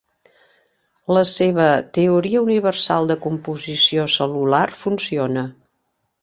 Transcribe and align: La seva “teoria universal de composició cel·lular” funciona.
La 1.17 1.21
seva 1.31 1.67
“teoria 1.97 2.41
universal 2.45 3.11
de 3.11 3.19
composició 3.27 4.07
cel·lular” 4.15 4.65
funciona. 4.83 5.47